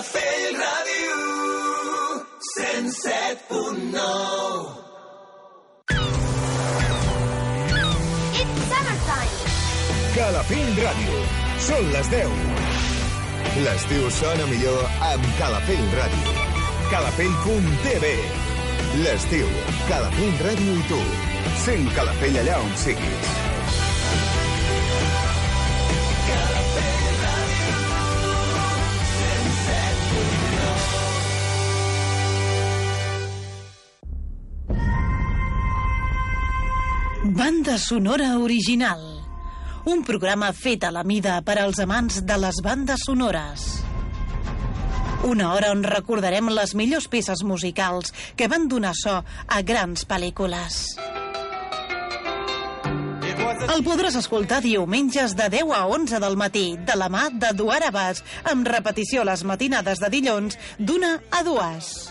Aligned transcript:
Calafell 0.00 0.56
Ràdio 0.56 1.16
107.9 2.56 3.98
It's 8.40 8.62
summertime. 8.70 9.36
Calafell 10.14 10.72
Ràdio. 10.86 11.18
Són 11.66 11.92
les 11.92 12.08
10. 12.14 12.32
L'estiu 13.66 14.08
sona 14.22 14.48
millor 14.54 14.80
amb 15.10 15.28
Calafell 15.42 15.86
Ràdio. 16.00 16.32
Calafell.tv 16.94 18.16
L'estiu, 19.04 19.52
Calafell 19.92 20.42
Ràdio 20.48 20.80
i 20.80 20.88
tu. 20.94 21.04
Sent 21.66 21.92
Calafell 22.00 22.40
allà 22.46 22.56
on 22.64 22.72
siguis. 22.86 23.49
Banda 37.40 37.78
sonora 37.78 38.36
original. 38.36 39.00
Un 39.88 40.02
programa 40.04 40.50
fet 40.52 40.82
a 40.84 40.90
la 40.92 41.00
mida 41.08 41.38
per 41.40 41.54
als 41.62 41.78
amants 41.80 42.18
de 42.28 42.36
les 42.36 42.58
bandes 42.60 43.00
sonores. 43.06 43.62
Una 45.24 45.54
hora 45.54 45.70
on 45.72 45.80
recordarem 45.80 46.52
les 46.52 46.76
millors 46.76 47.08
peces 47.08 47.40
musicals 47.40 48.12
que 48.36 48.50
van 48.52 48.68
donar 48.68 48.92
so 48.92 49.16
a 49.24 49.62
grans 49.64 50.04
pel·lícules. 50.04 50.82
El 53.72 53.86
podràs 53.88 54.20
escoltar 54.20 54.60
diumenges 54.60 55.32
de 55.32 55.48
10 55.48 55.76
a 55.80 55.86
11 55.88 56.20
del 56.20 56.36
matí, 56.36 56.68
de 56.76 57.00
la 57.00 57.08
mà 57.08 57.30
d'Eduard 57.32 57.88
Abbas, 57.88 58.20
amb 58.52 58.68
repetició 58.68 59.24
les 59.24 59.48
matinades 59.48 60.04
de 60.04 60.12
dilluns 60.12 60.60
d'una 60.76 61.16
a 61.32 61.46
dues. 61.48 62.10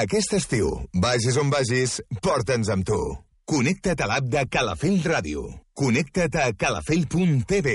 Aquest 0.00 0.32
estiu, 0.32 0.68
vagis 0.96 1.36
on 1.36 1.50
vagis, 1.52 1.98
porta'ns 2.24 2.70
amb 2.72 2.86
tu. 2.88 2.96
Connecta't 3.50 4.00
a 4.00 4.06
l'app 4.08 4.28
de 4.32 4.46
Calafell 4.48 5.02
Ràdio. 5.04 5.42
Connecta't 5.76 6.38
a 6.40 6.46
calafell.tv. 6.56 7.74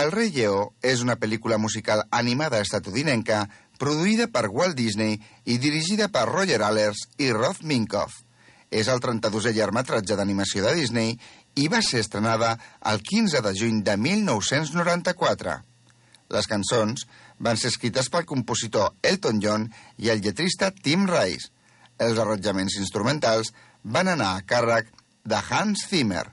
El 0.00 0.10
rei 0.10 0.32
Lleó 0.34 0.64
és 0.82 1.04
una 1.04 1.14
pel·lícula 1.20 1.60
musical 1.62 2.02
animada 2.10 2.58
estatudinenca 2.64 3.44
produïda 3.78 4.26
per 4.34 4.48
Walt 4.50 4.74
Disney 4.80 5.20
i 5.46 5.60
dirigida 5.62 6.08
per 6.10 6.24
Roger 6.32 6.58
Allers 6.66 7.04
i 7.22 7.30
Roth 7.36 7.62
Minkoff. 7.62 8.18
És 8.74 8.90
el 8.90 8.98
32è 9.04 9.54
llargmetratge 9.54 10.18
d'animació 10.18 10.66
de 10.66 10.74
Disney 10.80 11.14
i 11.54 11.68
va 11.70 11.84
ser 11.86 12.02
estrenada 12.02 12.56
el 12.90 12.98
15 13.12 13.44
de 13.46 13.54
juny 13.62 13.84
de 13.86 13.94
1994. 14.08 15.60
Les 16.34 16.50
cançons 16.50 17.06
van 17.38 17.62
ser 17.62 17.70
escrites 17.70 18.10
pel 18.10 18.26
compositor 18.26 18.90
Elton 19.06 19.38
John 19.42 19.70
i 20.02 20.10
el 20.10 20.22
lletrista 20.22 20.74
Tim 20.74 21.06
Rice, 21.06 21.54
els 22.00 22.18
arranjaments 22.18 22.78
instrumentals 22.80 23.52
van 23.84 24.08
anar 24.08 24.36
a 24.36 24.44
càrrec 24.48 24.88
de 25.24 25.40
Hans 25.50 25.84
Zimmer. 25.90 26.24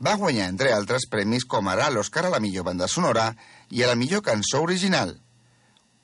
Va 0.00 0.16
guanyar, 0.20 0.48
entre 0.48 0.72
altres 0.72 1.06
premis, 1.12 1.44
com 1.44 1.68
ara 1.68 1.90
l'Oscar 1.92 2.24
a 2.26 2.32
la 2.32 2.40
millor 2.40 2.64
banda 2.68 2.88
sonora 2.88 3.30
i 3.70 3.82
a 3.82 3.90
la 3.90 3.96
millor 3.96 4.22
cançó 4.24 4.62
original. 4.64 5.16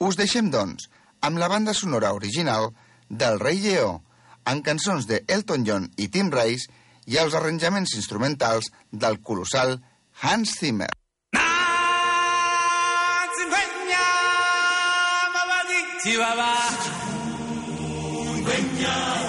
Us 0.00 0.18
deixem, 0.20 0.50
doncs, 0.52 0.88
amb 1.20 1.40
la 1.40 1.48
banda 1.48 1.74
sonora 1.74 2.12
original 2.16 2.72
del 3.08 3.40
Rei 3.40 3.60
Lleó, 3.60 4.02
amb 4.44 4.64
cançons 4.64 5.08
de 5.08 5.22
Elton 5.28 5.64
John 5.68 5.88
i 5.96 6.08
Tim 6.12 6.30
Rice 6.32 6.68
i 7.06 7.16
els 7.22 7.34
arranjaments 7.34 7.94
instrumentals 7.96 8.70
del 8.92 9.20
colossal 9.22 9.78
Hans 10.22 10.58
Zimmer. 10.60 10.90
Ah, 11.36 11.66
Yeah. 18.78 19.25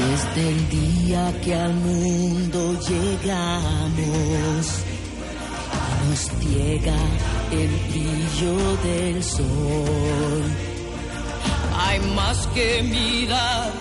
Desde 0.00 0.48
el 0.48 0.68
día 0.70 1.32
que 1.44 1.54
al 1.54 1.74
mundo 1.74 2.72
llegamos, 2.88 4.66
nos 6.08 6.40
llega 6.40 6.96
el 7.50 7.68
brillo 7.90 8.76
del 8.82 9.22
sol. 9.22 10.42
Hay 11.76 12.00
más 12.16 12.46
que 12.54 12.82
mirar 12.82 13.72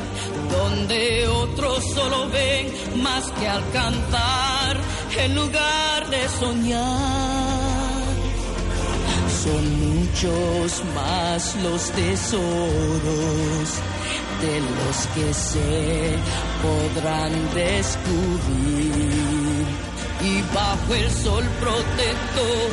donde 0.52 1.28
otros 1.30 1.86
solo 1.96 2.28
ven, 2.30 2.68
más 3.02 3.32
que 3.32 3.48
alcanzar 3.48 4.78
en 5.24 5.36
lugar 5.36 6.10
de 6.10 6.28
soñar. 6.38 6.80
Son 9.42 9.64
muchos 9.96 10.84
más 10.94 11.56
los 11.64 11.90
tesoros 11.92 13.70
de 14.42 14.60
los 14.62 15.08
que 15.16 15.34
se 15.34 16.16
podrán 16.62 17.32
descubrir. 17.54 19.00
Y 20.22 20.42
bajo 20.54 20.94
el 20.94 21.12
sol 21.12 21.44
protector, 21.60 22.70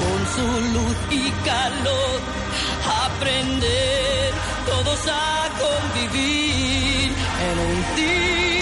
con 0.00 0.20
su 0.34 0.46
luz 0.74 0.96
y 1.10 1.30
calor, 1.44 2.20
aprender 3.06 4.32
todos 4.66 5.00
a 5.08 5.48
convivir 5.58 7.12
en 7.48 7.58
un 7.58 7.96
día. 7.96 8.59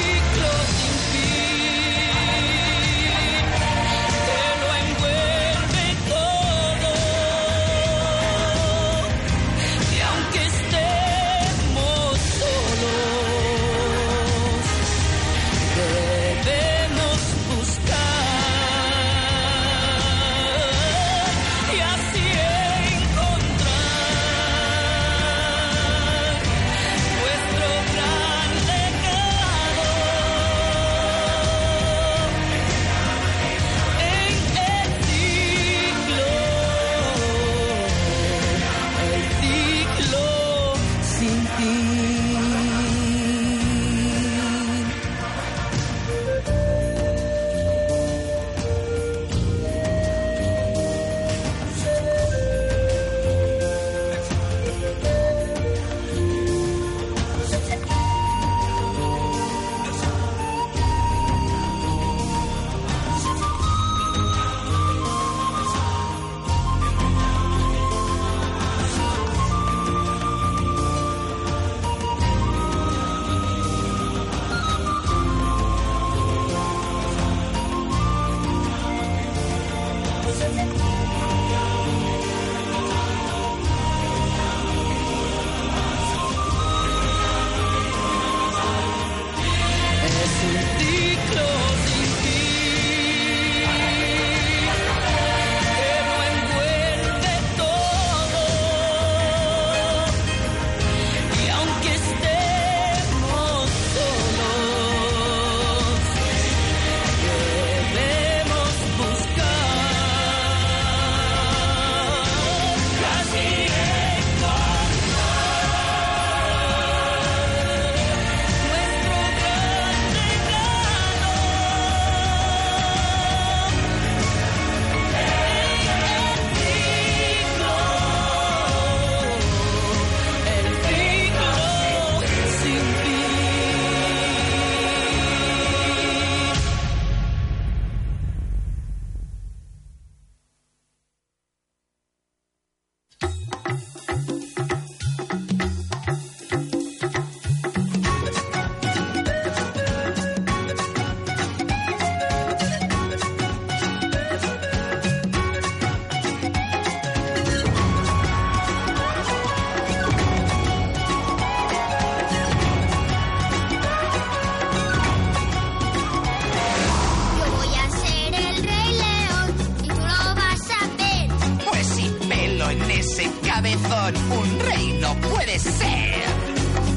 Cabezón, 173.68 174.14
un 174.30 174.60
rey 174.60 174.98
no 175.00 175.14
puede 175.16 175.58
ser. 175.58 176.24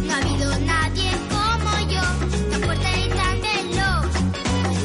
No 0.06 0.14
ha 0.14 0.18
habido 0.18 0.60
nadie 0.60 1.12
como 1.30 1.80
yo, 1.90 2.02
tan 2.52 2.62
fuerte 2.62 2.90
y 3.06 3.10
tan 3.10 3.42
veloz. 3.42 4.14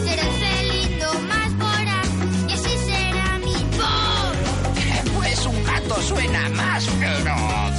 Será 0.04 0.22
el 0.22 0.32
felino 0.42 1.12
más 1.28 1.56
voraz 1.58 2.08
y 2.48 2.52
así 2.52 2.78
será 2.86 3.38
mi 3.38 3.54
voz. 3.76 4.36
Pues 5.16 5.46
un 5.46 5.64
gato 5.64 6.02
suena 6.02 6.48
más 6.50 6.84
feroz. 6.86 7.74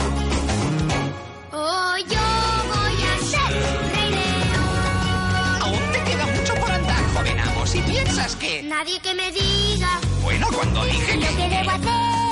Oh, 1.51 1.95
yo 1.97 2.27
voy 2.73 2.97
a 3.11 3.15
ser 3.31 3.51
rey 3.93 4.11
león. 4.11 5.61
Aún 5.61 5.91
te 5.91 6.03
queda 6.09 6.25
mucho 6.27 6.53
por 6.55 6.71
andar, 6.71 7.03
joven 7.13 7.39
amo. 7.39 7.65
Si 7.65 7.81
piensas 7.81 8.35
que... 8.37 8.63
Nadie 8.63 8.99
que 9.01 9.13
me 9.13 9.31
diga 9.31 9.99
Bueno, 10.23 10.47
cuando 10.53 10.85
dije 10.85 11.15
lo 11.17 11.27
que 11.27 11.35
que... 11.35 11.49
debo 11.49 11.71
hacer. 11.71 12.26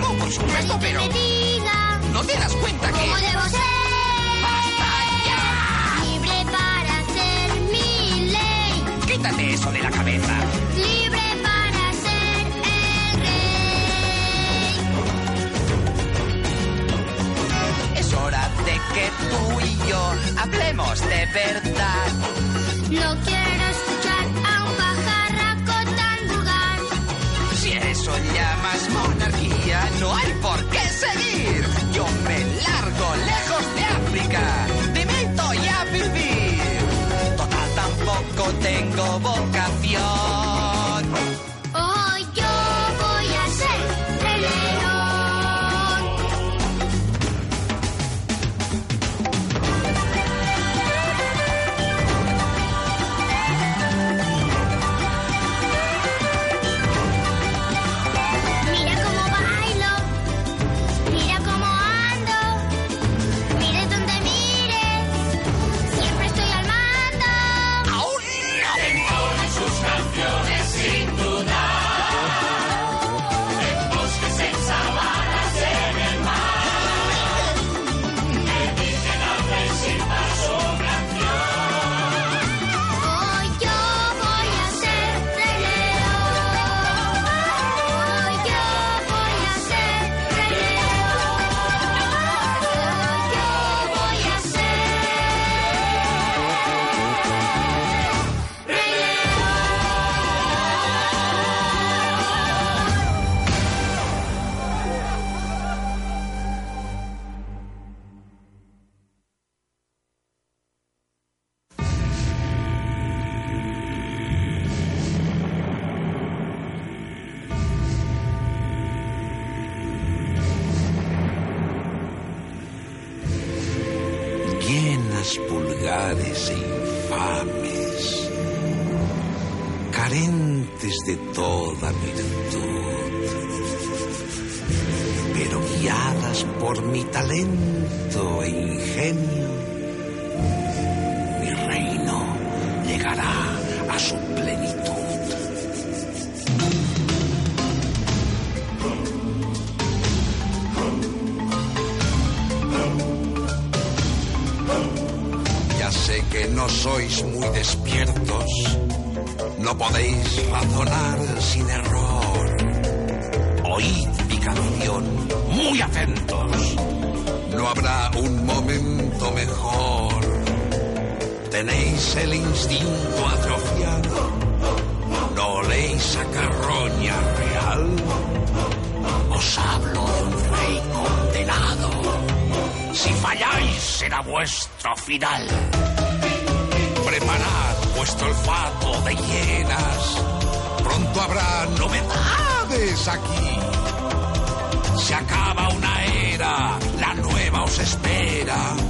Claro, 0.00 0.18
por 0.18 0.30
supuesto, 0.32 0.78
que 0.78 0.86
pero... 0.86 1.00
me 1.02 1.08
diga 1.10 2.00
¿No 2.12 2.20
te 2.24 2.34
das 2.38 2.52
cuenta 2.56 2.86
que... 2.88 2.92
cómo 3.00 3.16
debo 3.16 3.42
ser. 3.42 3.60
¡Basta 4.42 4.90
ya! 5.26 5.42
Libre 6.04 6.38
para 6.52 6.94
ser 7.14 7.46
mi 7.72 8.30
ley. 8.30 8.72
Quítate 9.06 9.52
eso 9.54 9.70
de 9.72 9.82
la 9.82 9.90
cabeza. 9.90 10.34
Libre 10.76 11.22
para 11.42 11.92
ser 12.04 12.46
el 12.46 13.20
rey. 13.20 13.80
Es 17.96 18.12
hora 18.14 18.50
de 18.66 18.74
que 18.94 19.10
tú 19.30 19.60
y 19.60 19.88
yo 19.88 20.02
hablemos 20.42 21.00
de 21.00 21.26
verdad. 21.26 22.06
No 22.90 23.16
quiero 23.24 23.64
escuchar 23.74 24.24
a 24.50 24.64
un 24.64 24.72
pajarraco 24.76 25.76
tan 25.96 26.18
vulgar. 26.28 26.78
Si 27.60 27.70
eso 27.72 28.12
llamas 28.34 28.82
monarquía, 28.90 29.63
no 30.00 30.14
hay 30.14 30.32
por 30.42 30.64
qué 30.70 30.80
seguir. 30.88 31.64
Yo 31.92 32.06
me 32.24 32.38
largo 32.66 33.16
lejos 33.16 33.74
de 33.76 33.84
África. 33.84 34.66
Te 34.94 35.06
meto 35.06 35.52
ya 35.54 35.80
a 35.80 35.84
vivir. 35.84 37.36
Total, 37.36 37.68
tampoco 37.74 38.52
tengo 38.60 39.20
vocación. 39.20 40.43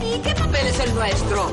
¿Y 0.02 0.18
qué 0.18 0.34
papel 0.34 0.66
es 0.66 0.80
el 0.80 0.94
nuestro? 0.94 1.52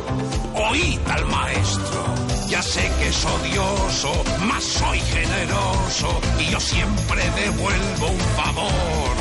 Oíd 0.70 1.00
al 1.08 1.26
maestro. 1.26 2.06
Ya 2.48 2.62
sé 2.62 2.92
que 3.00 3.08
es 3.08 3.26
odioso, 3.26 4.12
mas 4.46 4.64
soy 4.64 5.00
generoso 5.00 6.20
y 6.40 6.52
yo 6.52 6.60
siempre 6.60 7.24
devuelvo 7.32 8.08
un 8.08 8.20
favor. 8.36 9.16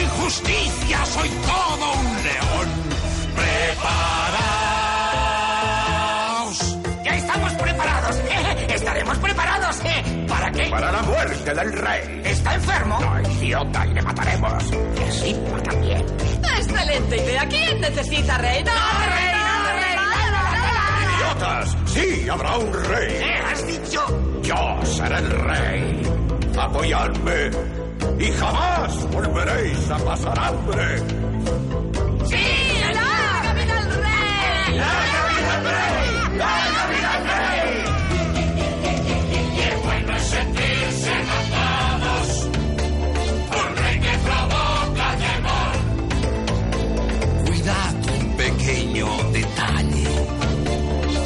En 0.00 0.08
justicia 0.22 1.04
soy 1.06 1.28
todo 1.28 1.92
un 1.92 2.22
león. 2.22 2.68
¡Preparaos! 3.34 3.96
¡Ya 7.04 7.16
estamos 7.16 7.52
preparados! 7.54 8.16
¡Estaremos 8.68 9.18
preparados! 9.18 9.76
¿Para 10.50 10.64
qué? 10.64 10.70
Para 10.70 10.92
la 10.92 11.02
muerte 11.02 11.54
del 11.54 11.72
rey. 11.72 12.22
¿Está 12.24 12.54
enfermo? 12.54 12.98
No, 13.00 13.20
idiota, 13.30 13.86
y 13.86 13.94
le 13.94 14.02
mataremos. 14.02 14.64
Y 14.72 15.02
así 15.08 15.36
también. 15.64 16.06
¡Excelente 16.56 17.16
idea! 17.16 17.46
¿Quién 17.48 17.80
necesita 17.80 18.38
rey? 18.38 18.64
¡No, 18.64 18.70
rey! 18.70 19.30
¡No, 19.32 19.72
rey! 19.80 19.96
¡Idiotas! 21.16 21.76
¡Sí, 21.86 22.28
habrá 22.28 22.56
un 22.58 22.72
rey! 22.72 23.18
¿Qué 23.18 23.34
has 23.34 23.66
dicho? 23.66 24.40
Yo 24.42 24.80
seré 24.84 25.18
el 25.18 25.30
rey. 25.30 26.02
Apoyadme 26.58 27.50
y 28.18 28.32
jamás 28.32 29.10
volveréis 29.10 29.90
a 29.90 29.98
pasar 29.98 30.38
hambre. 30.38 30.98
¡Sí! 32.26 32.82
¡Larga 32.92 33.54
vida 33.54 33.78
al 33.78 33.90
rey! 33.94 34.76
¡Larga 34.76 35.28
vida 35.28 35.54
al 35.54 35.64
rey! 35.64 36.38
¡Larga 36.38 36.89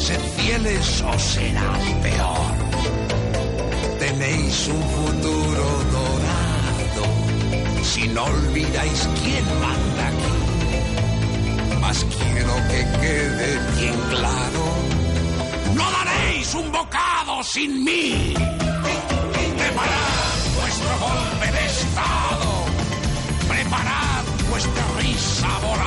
Sed 0.04 0.20
fieles 0.36 1.00
o 1.00 1.18
será 1.18 1.72
peor. 2.02 2.54
Tenéis 3.98 4.68
un 4.68 4.82
futuro 4.96 5.66
dorado. 5.96 7.04
Si 7.82 8.06
no 8.08 8.24
olvidáis 8.24 9.08
quién 9.22 9.44
manda 9.64 10.08
aquí. 10.08 11.78
Mas 11.80 12.04
quiero 12.04 12.54
que 12.68 12.80
quede 13.00 13.50
bien 13.80 13.98
claro. 14.10 14.64
No 15.74 15.90
daréis 15.90 16.54
un 16.54 16.70
bocado 16.70 17.42
sin 17.42 17.82
mí. 17.82 18.34
Preparad 19.56 20.34
vuestro 20.60 20.92
golpe 21.06 21.46
de 21.56 21.64
estado. 21.64 22.50
Preparad 23.48 24.24
vuestra 24.50 24.84
risa 25.00 25.48
voraz. 25.62 25.83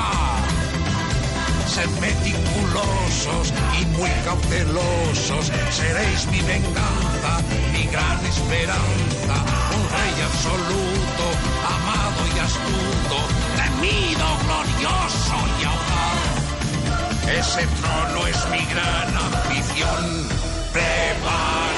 Meticulosos 1.85 3.53
y 3.79 3.85
muy 3.97 4.09
cautelosos. 4.25 5.51
Seréis 5.69 6.25
mi 6.31 6.41
venganza, 6.41 7.41
mi 7.71 7.85
gran 7.85 8.25
esperanza. 8.25 9.35
Un 9.75 9.83
rey 9.93 10.21
absoluto, 10.25 11.25
amado 11.65 12.21
y 12.35 12.39
astuto, 12.39 13.17
temido, 13.55 14.27
glorioso 14.43 15.37
y 15.59 15.65
audaz. 15.65 16.37
Ese 17.39 17.67
trono 17.67 18.25
es 18.25 18.49
mi 18.49 18.65
gran 18.73 19.15
ambición. 19.15 20.27
Preparaos. 20.73 21.76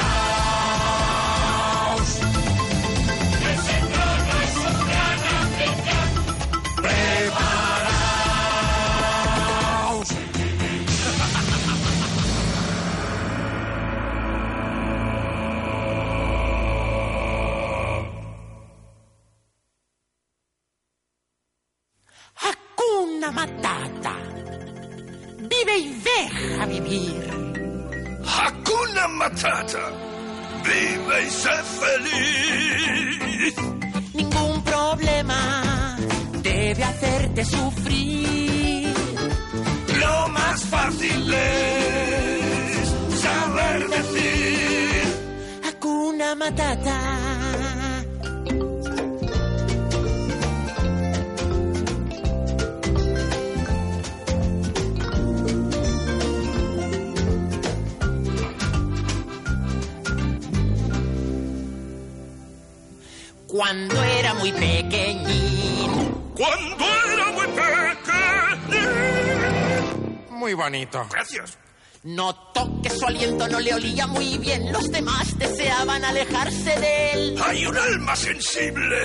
Bonito. 70.90 71.08
Gracias. 71.14 71.58
Notó 72.04 72.82
que 72.82 72.90
su 72.90 73.06
aliento 73.06 73.48
no 73.50 73.60
le 73.60 73.74
olía 73.74 74.08
muy 74.08 74.38
bien. 74.38 74.72
Los 74.72 74.90
demás 74.90 75.38
deseaban 75.38 76.04
alejarse 76.06 76.80
de 76.80 77.12
él. 77.12 77.42
Hay 77.46 77.66
un 77.66 77.78
alma 77.78 78.16
sensible 78.16 79.04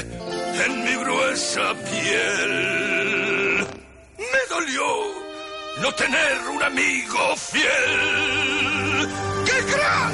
en 0.65 0.85
mi 0.85 0.95
gruesa 1.03 1.75
piel. 1.75 3.67
Me 4.17 4.47
dolió 4.49 4.85
no 5.83 5.93
tener 5.95 6.39
un 6.49 6.63
amigo 6.63 7.37
fiel. 7.37 9.09
¡Qué 9.45 9.61
gran 9.73 10.13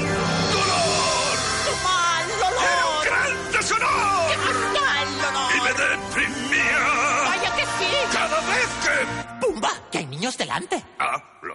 dolor! 0.53 1.37
¡Qué 1.67 1.73
mal 1.85 2.27
¡Era 2.41 2.87
un 2.87 3.05
gran 3.05 3.53
deshonor! 3.53 4.31
¡Qué 4.31 4.37
mal 4.81 5.09
olor! 5.29 5.53
Y 5.55 5.61
me 5.61 5.73
deprimía 5.85 6.81
¡Vaya 7.29 7.50
que 7.57 7.62
sí! 7.62 7.91
cada 8.11 8.41
vez 8.41 8.69
que... 8.83 9.47
¡Pumba! 9.47 9.71
¡Que 9.93 9.99
hay 9.99 10.07
niños 10.07 10.37
delante! 10.39 10.83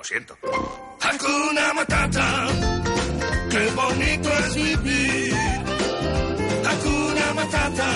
Siento. 0.06 0.38
Hakuna 1.02 1.74
Matata, 1.74 2.48
qué 3.50 3.72
bonito 3.76 4.30
es 4.30 4.56
vivir. 4.56 5.34
Hakuna 6.64 7.34
Matata, 7.34 7.90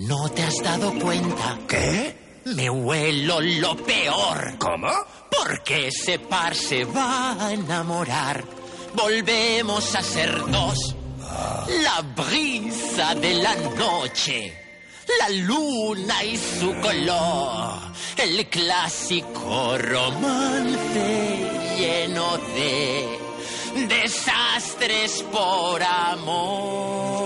¿No 0.00 0.30
te 0.30 0.42
has 0.42 0.56
dado 0.62 0.98
cuenta? 0.98 1.58
¿Qué? 1.68 2.40
Me 2.46 2.70
huelo 2.70 3.38
lo 3.38 3.76
peor. 3.76 4.56
¿Cómo? 4.58 4.88
Porque 5.30 5.88
ese 5.88 6.18
par 6.18 6.54
se 6.54 6.84
va 6.84 7.36
a 7.38 7.52
enamorar. 7.52 8.42
Volvemos 8.94 9.94
a 9.94 10.02
ser 10.02 10.46
dos. 10.46 10.96
La 11.82 12.00
brisa 12.00 13.14
de 13.14 13.34
la 13.34 13.54
noche. 13.54 14.56
La 15.18 15.28
luna 15.28 16.24
y 16.24 16.38
su 16.38 16.74
color. 16.80 17.74
El 18.16 18.48
clásico 18.48 19.76
romance 19.76 21.76
lleno 21.78 22.38
de 22.38 23.18
desastres 23.86 25.22
por 25.30 25.82
amor. 25.82 27.20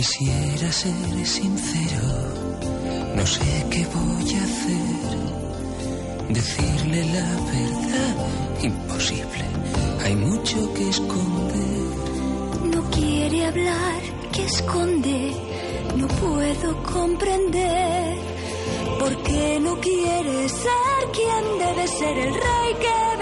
Quisiera 0.00 0.72
ser 0.72 1.26
sincero, 1.26 2.00
no 3.14 3.26
sé 3.26 3.66
qué 3.70 3.84
voy 3.84 4.34
a 4.34 4.44
hacer. 4.48 5.18
Decirle 6.30 7.04
la 7.16 7.28
verdad, 7.52 8.14
imposible, 8.62 9.44
hay 10.02 10.16
mucho 10.16 10.72
que 10.72 10.88
esconder. 10.88 11.92
No 12.74 12.90
quiere 12.90 13.44
hablar, 13.44 14.00
que 14.32 14.42
esconde, 14.46 15.34
no 15.98 16.08
puedo 16.08 16.82
comprender. 16.82 18.16
¿Por 19.00 19.22
qué 19.22 19.60
no 19.60 19.78
quiere 19.80 20.48
ser 20.48 21.00
quien 21.12 21.58
debe 21.58 21.86
ser 21.86 22.16
el 22.16 22.32
rey 22.32 22.74
que 22.80 23.19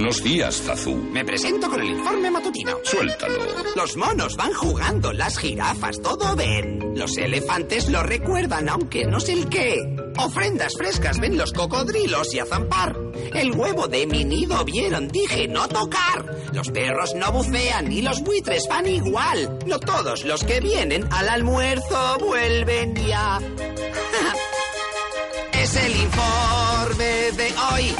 Buenos 0.00 0.24
días, 0.24 0.62
Zazú. 0.62 0.96
Me 0.96 1.26
presento 1.26 1.68
con 1.68 1.78
el 1.78 1.90
informe 1.90 2.30
matutino. 2.30 2.78
Suéltalo. 2.84 3.44
Los 3.76 3.98
monos 3.98 4.34
van 4.34 4.54
jugando, 4.54 5.12
las 5.12 5.36
jirafas 5.36 6.00
todo 6.00 6.34
ven. 6.34 6.94
Los 6.96 7.18
elefantes 7.18 7.90
lo 7.90 8.02
recuerdan, 8.02 8.70
aunque 8.70 9.04
no 9.04 9.20
sé 9.20 9.34
el 9.34 9.50
qué. 9.50 9.76
Ofrendas 10.16 10.72
frescas 10.78 11.20
ven 11.20 11.36
los 11.36 11.52
cocodrilos 11.52 12.32
y 12.32 12.38
a 12.38 12.46
zampar. 12.46 12.96
El 13.34 13.52
huevo 13.52 13.88
de 13.88 14.06
mi 14.06 14.24
nido 14.24 14.64
vieron, 14.64 15.08
dije 15.08 15.46
no 15.48 15.68
tocar. 15.68 16.24
Los 16.54 16.70
perros 16.70 17.14
no 17.14 17.30
bucean 17.30 17.92
y 17.92 18.00
los 18.00 18.22
buitres 18.22 18.66
van 18.70 18.86
igual. 18.86 19.58
No 19.66 19.78
todos 19.78 20.24
los 20.24 20.42
que 20.44 20.60
vienen 20.60 21.06
al 21.10 21.28
almuerzo 21.28 22.16
vuelven 22.20 22.94
ya. 23.06 23.38
es 25.52 25.76
el 25.76 25.94
informe 25.94 27.32
de 27.32 27.52
hoy. 27.70 27.94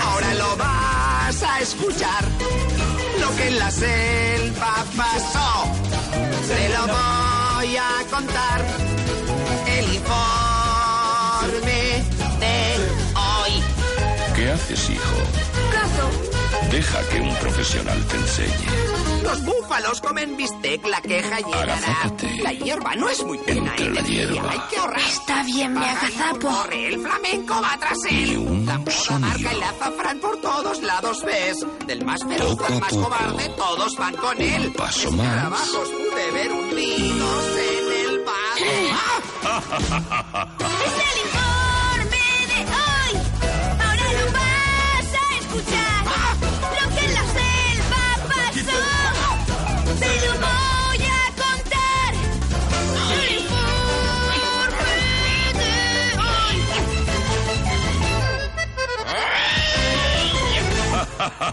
Ahora 0.00 0.32
lo 0.32 0.56
vas 1.40 1.50
a 1.50 1.60
escuchar. 1.60 2.24
Lo 3.20 3.36
que 3.36 3.48
en 3.48 3.58
la 3.58 3.70
selva 3.70 4.84
pasó. 4.96 5.70
Te 6.48 6.68
lo 6.68 6.86
voy 6.86 7.76
a 7.76 8.04
contar. 8.10 8.64
El 9.66 9.94
informe 9.94 12.04
de 12.40 12.76
hoy. 13.14 13.62
¿Qué 14.34 14.50
haces, 14.50 14.90
hijo? 14.90 15.16
Caso. 15.72 16.10
Deja 16.70 17.00
que 17.08 17.20
un 17.20 17.34
profesional 17.36 18.04
te 18.06 18.16
enseñe. 18.16 18.66
Los 19.22 19.44
búfalos 19.44 20.00
comen 20.00 20.36
bistec, 20.36 20.84
la 20.86 21.00
queja 21.00 21.38
llenará. 21.40 21.74
Agazápate. 21.74 22.42
La 22.42 22.52
hierba 22.52 22.94
no 22.96 23.08
es 23.08 23.22
muy 23.24 23.38
buena. 23.38 23.70
Entre 23.70 23.90
la 23.90 24.02
hierba. 24.02 24.50
Hay 24.50 24.60
que 24.70 24.76
ahorrar. 24.78 25.00
Está 25.00 25.42
bien, 25.42 25.74
me 25.74 25.88
agazapo. 25.88 26.48
Corre, 26.48 26.88
el 26.88 27.00
flamenco 27.00 27.54
va 27.60 27.76
tras 27.78 27.98
él. 28.08 28.55
La 28.66 28.78
marca 29.20 29.52
el 29.52 29.62
azafrán 29.62 30.18
por 30.18 30.40
todos 30.40 30.82
lados 30.82 31.22
ves. 31.24 31.64
Del 31.86 32.04
más 32.04 32.24
feroz 32.24 32.50
Poco 32.56 32.64
al 32.66 32.80
más 32.80 32.90
poco. 32.90 33.04
cobarde, 33.04 33.48
todos 33.50 33.96
van 33.96 34.16
con 34.16 34.42
él. 34.42 34.66
Un 34.66 34.72
paso 34.72 35.12
más. 35.12 35.40
trabajos 35.40 35.88
pude 35.88 36.30
ver 36.32 36.52
hundidos 36.52 37.44
en 37.58 37.92
el 38.10 38.24
¡Ah! 39.46 40.48
Es 40.84 41.45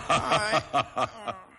All 0.10 0.40
right. 0.40 1.36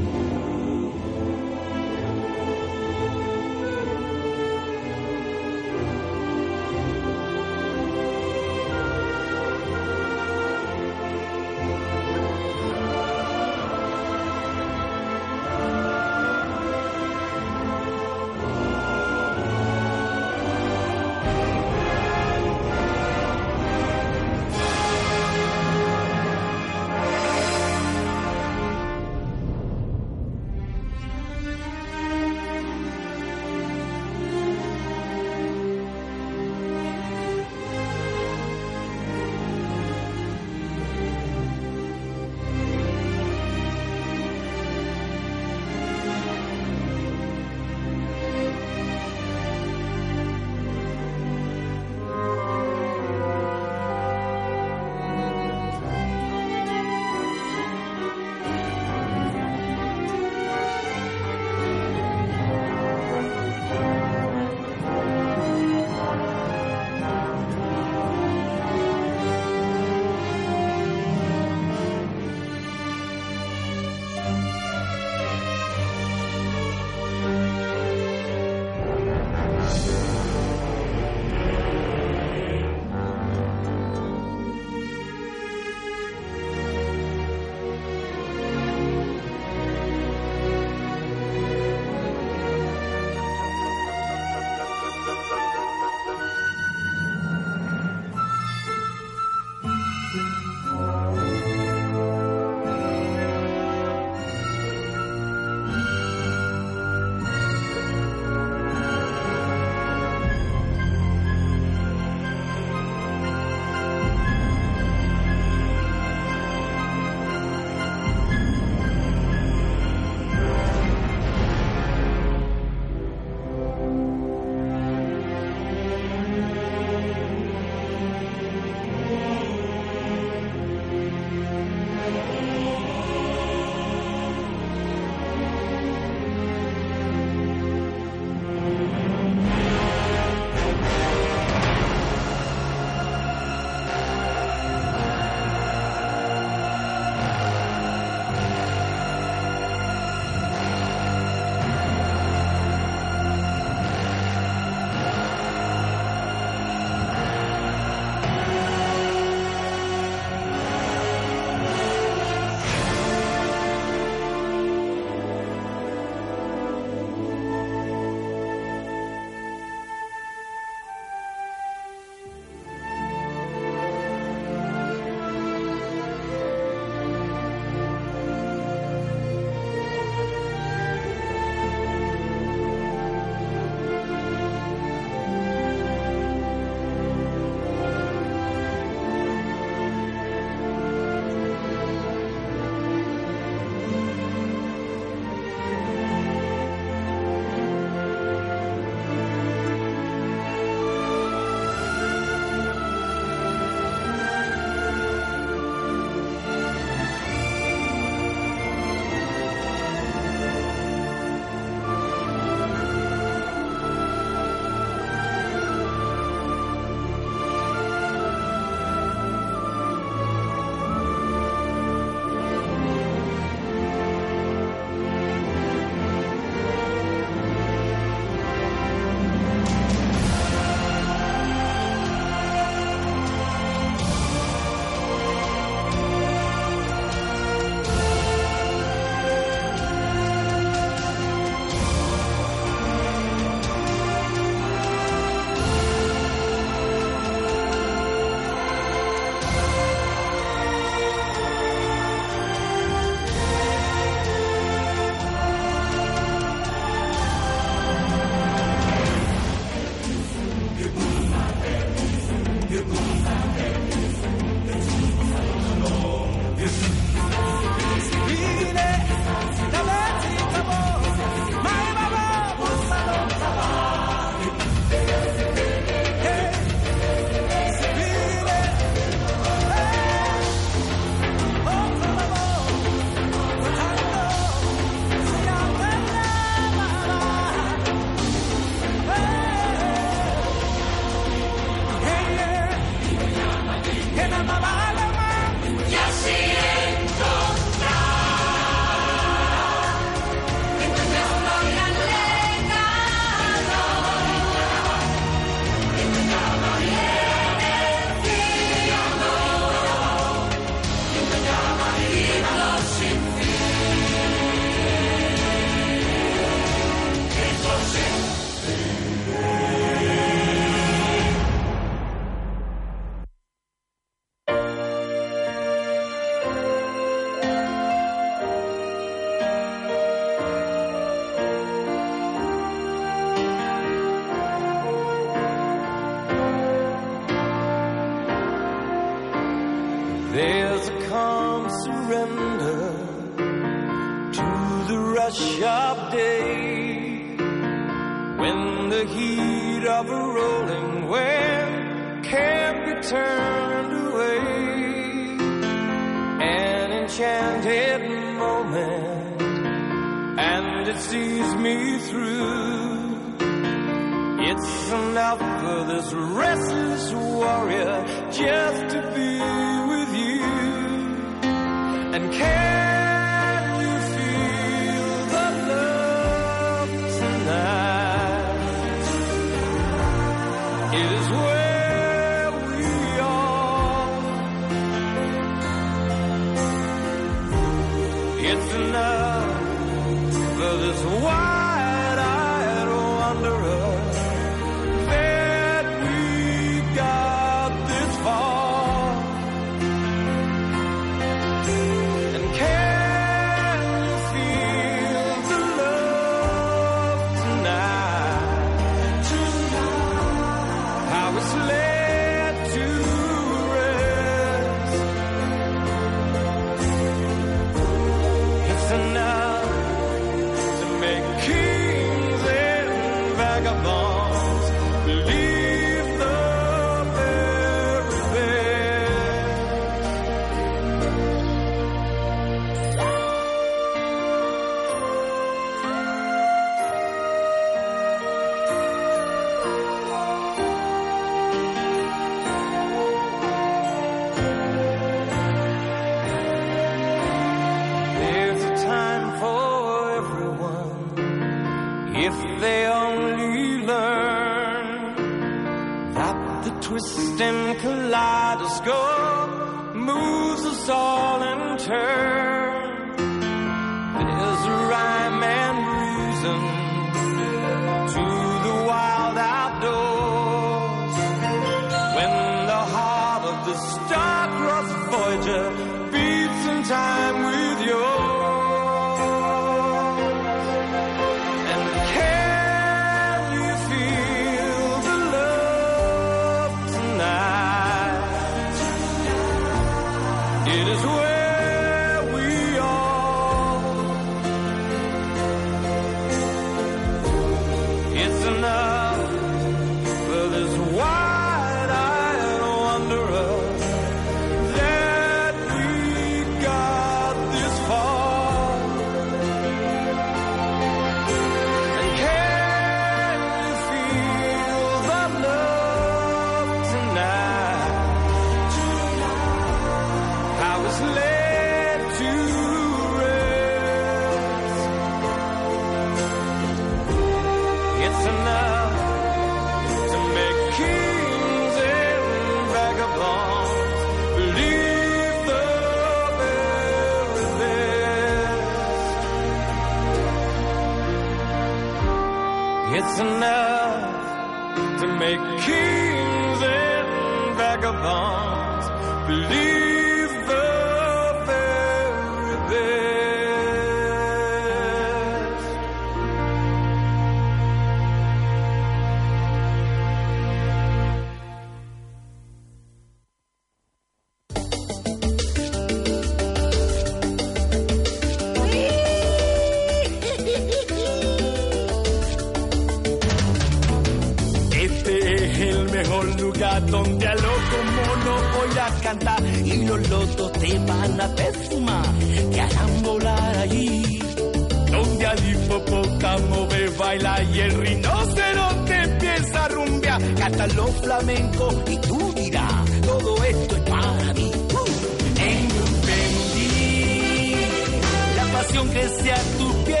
que 598.84 599.08
sea 599.22 599.38
tu 599.58 599.72
pie. 599.84 600.00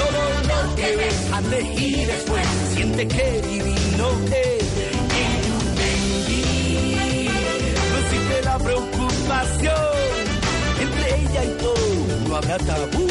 Todo 0.00 0.22
lo 0.48 0.74
que 0.74 0.96
ves, 0.96 1.32
antes 1.32 1.64
y 1.80 2.04
después, 2.06 2.46
siente 2.74 3.08
que 3.08 3.42
divino 3.42 4.06
es. 4.32 4.64
En 5.22 5.52
un 5.52 5.66
no 7.90 7.98
existe 7.98 8.42
la 8.44 8.58
preocupación. 8.58 9.74
Entre 10.80 11.20
ella 11.20 11.44
y 11.44 11.48
tú 11.58 11.74
no 12.28 12.36
habrá 12.36 12.58
tabú, 12.58 13.06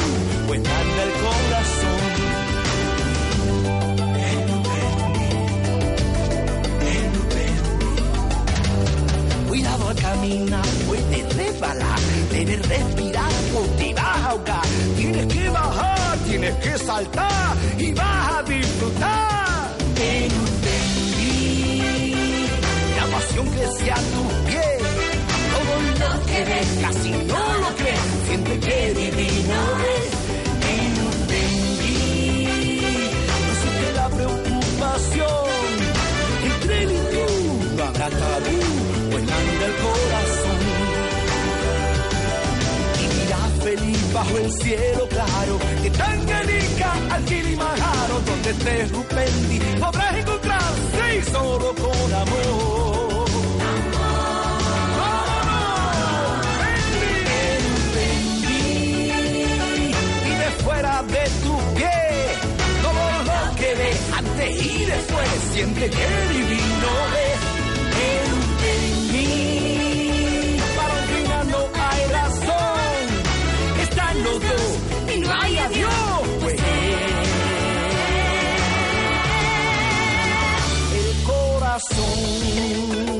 pues 0.47 0.59
anda 0.59 1.03
el 1.03 1.11
corazón. 1.23 2.03
Cuidado 9.49 9.89
al 9.89 9.95
caminar, 9.95 10.65
puede 10.87 11.29
resbalar, 11.37 11.99
debe 12.31 12.55
respirar. 12.57 13.12
Tienes 14.97 15.27
que 15.27 15.49
bajar, 15.49 16.17
tienes 16.27 16.55
que 16.55 16.77
saltar 16.77 17.55
y 17.77 17.93
vas 17.93 18.33
a 18.33 18.43
disfrutar. 18.43 19.75
En 19.95 20.31
un 20.39 20.61
Entendí 20.61 22.15
la 22.97 23.05
pasión 23.15 23.45
que 23.51 23.67
se 23.67 23.91
a 23.91 23.95
tus 23.95 24.33
pies. 24.47 24.81
Todo 25.53 25.73
lo 25.99 26.25
que 26.25 26.39
ves, 26.45 26.67
casi 26.81 27.11
no 27.11 27.57
lo 27.63 27.69
crees. 27.75 27.99
Siente 28.27 28.59
que 28.59 28.93
divino 28.95 29.59
es. 29.95 30.09
Entendí, 30.79 31.99
no 33.39 33.53
siente 33.61 33.87
la 33.95 34.07
preocupación. 34.09 35.47
Entre 36.43 36.79
tú 36.87 37.25
no 37.77 37.83
habrá 37.83 38.09
tabú, 38.09 38.59
pues 39.11 39.23
el 39.23 39.75
corazón. 39.83 40.52
Feliz 43.63 44.13
bajo 44.13 44.37
el 44.37 44.51
cielo 44.51 45.07
claro, 45.07 45.57
que 45.81 45.89
Tanganyika 45.89 46.93
al 47.11 47.23
Kilimanjaro, 47.23 48.19
donde 48.25 48.53
te 48.53 48.85
Rupendi 48.87 49.59
podrás 49.79 50.15
encontrarse 50.17 51.17
y 51.17 51.21
solo 51.31 51.73
con 51.75 52.13
amor. 52.13 53.23
de 60.41 60.49
fuera 60.63 61.03
de 61.03 61.23
tu 61.43 61.55
pie 61.75 61.91
todo 62.81 63.05
lo 63.29 63.55
que 63.55 63.71
antes 64.17 64.65
y 64.65 64.85
después 64.85 65.29
siente 65.53 65.89
que 65.89 66.07
divino 66.33 66.91
es 67.27 67.32
corazón 81.73 83.12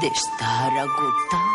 de 0.00 0.06
estar 0.06 0.72
agotado. 0.78 1.50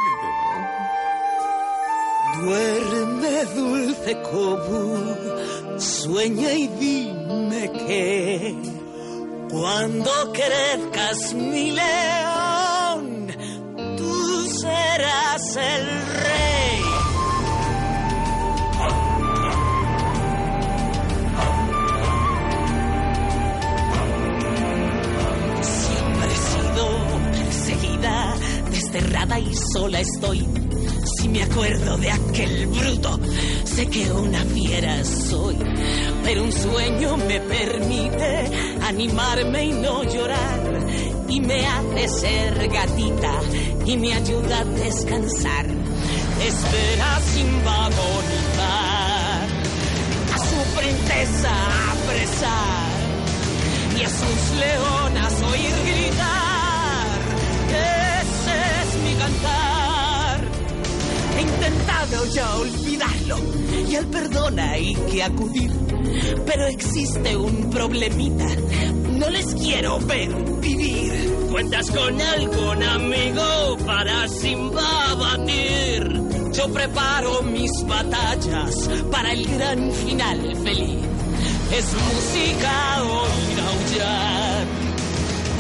Duerme 2.41 3.46
dulce 3.56 4.22
Cobu, 4.22 5.80
sueña 5.80 6.52
y 6.54 6.68
dime 6.68 7.72
que 7.72 8.56
cuando 9.50 10.12
crezcas 10.34 11.34
mi 11.34 11.72
león, 11.72 13.28
tú 13.98 14.48
serás 14.62 15.56
el 15.56 15.86
rey. 16.08 16.14
Desterrada 28.96 29.39
y 29.39 29.54
sola 29.74 30.00
estoy. 30.00 30.48
Si 31.18 31.28
me 31.28 31.43
acuerdo 31.43 31.98
de 31.98 32.12
aquel 32.12 32.68
bruto, 32.68 33.20
sé 33.66 33.88
que 33.88 34.10
una 34.12 34.39
fiera 34.46 35.04
soy. 35.04 35.58
Pero 36.24 36.43
un 36.43 36.52
sueño 36.52 37.18
me 37.18 37.39
permite 37.41 38.50
animarme 38.82 39.66
y 39.66 39.72
no 39.74 40.04
llorar. 40.04 40.88
Y 41.28 41.41
me 41.41 41.66
hace 41.66 42.08
ser 42.08 42.68
gatita 42.70 43.39
y 43.86 43.98
me 43.98 44.14
ayuda 44.14 44.60
a 44.60 44.66
descansar. 44.66 45.66
Espera 46.41 47.20
sin 47.34 47.48
agonizar 47.68 47.96
a 50.34 50.38
su 50.38 50.80
princesa 50.80 51.52
apresar 51.91 52.96
y 53.98 54.04
a 54.04 54.10
sus 54.10 54.60
leonas 54.60 55.41
oír 55.41 55.76
gritar. 55.86 56.45
He 61.38 61.41
intentado 61.41 62.26
ya 62.28 62.55
olvidarlo 62.57 63.38
y 63.89 63.95
él 63.95 64.05
perdona 64.07 64.71
hay 64.71 64.95
que 65.11 65.23
acudir. 65.23 65.71
Pero 66.45 66.67
existe 66.67 67.36
un 67.36 67.69
problemita, 67.71 68.45
no 69.09 69.30
les 69.30 69.53
quiero 69.55 69.99
ver 69.99 70.30
vivir. 70.61 71.34
¿Cuentas 71.51 71.89
con 71.89 72.21
algún 72.21 72.84
amigo 72.84 73.78
para 73.86 74.28
Simba 74.28 75.15
batir? 75.15 76.21
Yo 76.53 76.71
preparo 76.71 77.41
mis 77.43 77.71
batallas 77.86 78.89
para 79.11 79.34
el 79.34 79.45
gran 79.45 79.91
final 79.91 80.55
feliz. 80.63 80.99
Es 81.71 81.86
música 81.93 83.03
oír 83.03 83.59
aullar, 83.59 84.67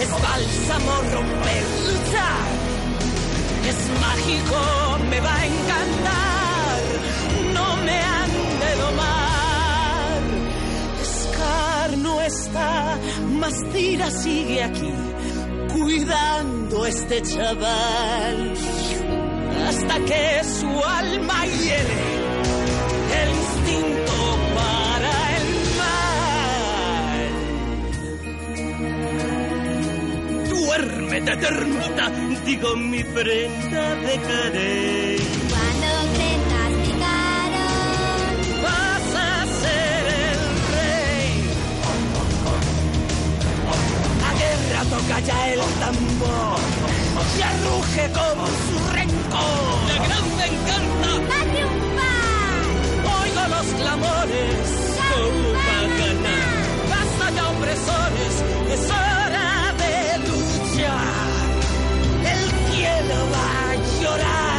es 0.01 0.11
bálsamo 0.11 1.01
romper, 1.11 1.63
luchar. 1.85 2.64
Es 3.67 3.89
mágico, 3.99 4.59
me 5.09 5.19
va 5.21 5.33
a 5.33 5.45
encantar, 5.45 6.81
no 7.53 7.77
me 7.77 7.97
han 7.97 8.31
de 8.63 8.71
domar. 8.83 10.21
Scar 11.03 11.97
no 11.97 12.21
está, 12.21 12.97
mas 13.39 13.53
Tira 13.73 14.11
sigue 14.11 14.63
aquí, 14.63 14.93
cuidando 15.73 16.83
a 16.83 16.89
este 16.89 17.21
chaval. 17.21 18.53
Hasta 19.67 19.99
que 19.99 20.43
su 20.43 20.67
alma 20.85 21.45
hiere 21.45 22.01
el 23.21 23.29
instinto 23.29 24.34
Duérmete, 31.15 31.37
termita, 31.37 32.11
digo 32.45 32.75
mi 32.75 33.01
prenda 33.01 33.95
de 33.95 34.19
carey. 34.27 35.17
Cuando 35.49 35.87
crezcas 36.13 36.71
mi 36.83 36.91
caro, 36.99 37.67
Vas 38.61 39.15
a 39.15 39.45
ser 39.61 40.05
el 40.27 40.41
rey. 40.75 41.31
La 44.23 44.31
guerra 44.41 44.81
toca 44.89 45.19
ya 45.21 45.53
el 45.53 45.59
tambor. 45.79 46.59
Ya 47.39 47.49
ruge 47.63 48.05
como 48.11 48.45
su 48.47 48.77
rencor. 48.91 49.77
La 49.87 49.97
gran 50.05 50.25
venganza 50.35 51.11
va 51.29 51.37
a 51.39 51.45
triunfar. 51.53 52.59
Oigo 53.21 53.43
los 53.55 53.67
clamores, 53.79 54.67
¿cómo 55.11 55.47
va 55.53 55.79
a 55.79 55.87
ganar? 55.97 56.47
Basta 56.89 57.25
ya 57.35 57.49
opresores, 57.51 58.33
es 58.73 58.91
hora 58.91 59.14
luchar. 63.07 63.13
El 63.13 63.13
cielo 63.13 63.29
va 63.31 63.71
a 63.71 63.75
llorar. 64.01 64.54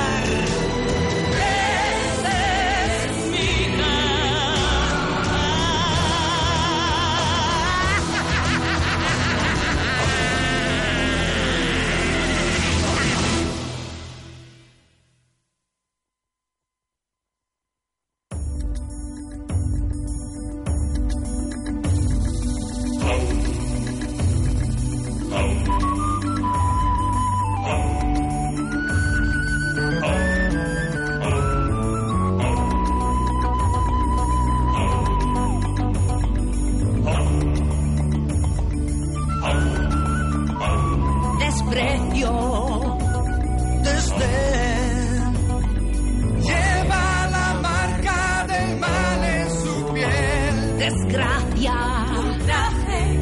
Desgracia. 51.06 51.74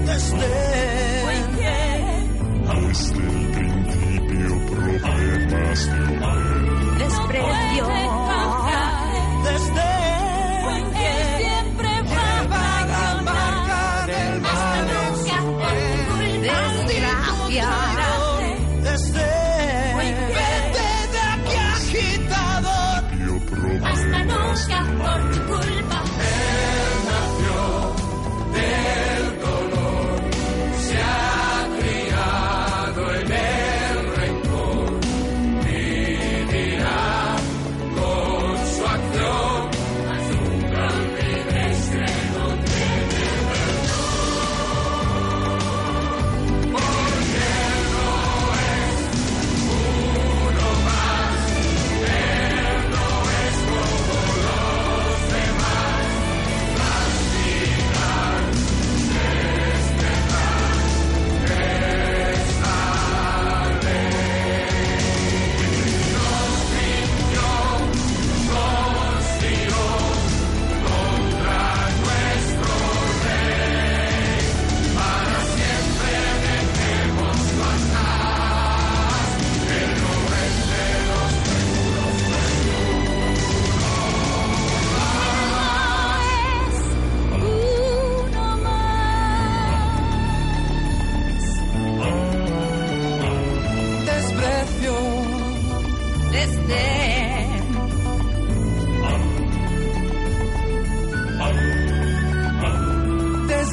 Desde 0.06 0.36
el 3.12 3.50
principio 3.52 4.66
problemas 4.66 5.90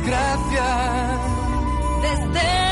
Desgracia. 0.01 1.19
Desprecio. 2.01 2.70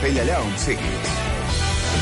Pelalão, 0.00 0.46
sigue. 0.56 0.99